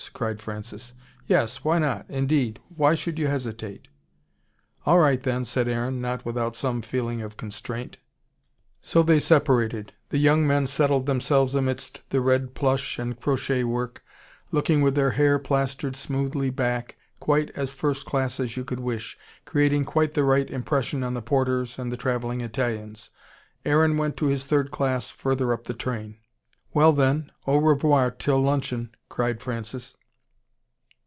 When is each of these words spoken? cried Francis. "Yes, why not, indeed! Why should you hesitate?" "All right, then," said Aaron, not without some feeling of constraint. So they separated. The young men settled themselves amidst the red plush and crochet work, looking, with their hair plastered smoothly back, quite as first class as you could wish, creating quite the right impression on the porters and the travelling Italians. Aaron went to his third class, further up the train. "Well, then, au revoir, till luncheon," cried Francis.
cried 0.13 0.41
Francis. 0.41 0.93
"Yes, 1.27 1.63
why 1.63 1.77
not, 1.77 2.07
indeed! 2.09 2.59
Why 2.75 2.95
should 2.95 3.19
you 3.19 3.27
hesitate?" 3.27 3.87
"All 4.83 4.97
right, 4.99 5.21
then," 5.21 5.45
said 5.45 5.67
Aaron, 5.67 6.01
not 6.01 6.25
without 6.25 6.55
some 6.55 6.81
feeling 6.81 7.21
of 7.21 7.37
constraint. 7.37 7.99
So 8.81 9.03
they 9.03 9.19
separated. 9.19 9.93
The 10.09 10.17
young 10.17 10.45
men 10.47 10.65
settled 10.65 11.05
themselves 11.05 11.53
amidst 11.53 12.01
the 12.09 12.19
red 12.19 12.55
plush 12.55 12.97
and 12.97 13.19
crochet 13.19 13.63
work, 13.63 14.03
looking, 14.51 14.81
with 14.81 14.95
their 14.95 15.11
hair 15.11 15.37
plastered 15.37 15.95
smoothly 15.95 16.49
back, 16.49 16.97
quite 17.19 17.51
as 17.51 17.71
first 17.71 18.05
class 18.07 18.39
as 18.39 18.57
you 18.57 18.65
could 18.65 18.79
wish, 18.79 19.17
creating 19.45 19.85
quite 19.85 20.13
the 20.15 20.23
right 20.25 20.49
impression 20.49 21.03
on 21.03 21.13
the 21.13 21.21
porters 21.21 21.77
and 21.77 21.91
the 21.91 21.97
travelling 21.97 22.41
Italians. 22.41 23.11
Aaron 23.65 23.97
went 23.97 24.17
to 24.17 24.25
his 24.25 24.45
third 24.45 24.71
class, 24.71 25.11
further 25.11 25.53
up 25.53 25.65
the 25.65 25.75
train. 25.75 26.17
"Well, 26.73 26.91
then, 26.93 27.31
au 27.45 27.57
revoir, 27.57 28.09
till 28.11 28.39
luncheon," 28.41 28.91
cried 29.09 29.41
Francis. 29.41 29.97